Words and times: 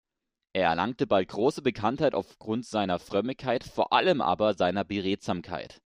Er 0.53 0.69
erlangte 0.69 1.05
bald 1.05 1.27
große 1.27 1.61
Bekanntheit 1.61 2.15
aufgrund 2.15 2.65
seiner 2.65 2.97
Frömmigkeit, 2.97 3.63
vor 3.63 3.93
allem 3.93 4.19
aber 4.19 4.55
seiner 4.55 4.83
Beredsamkeit. 4.83 5.79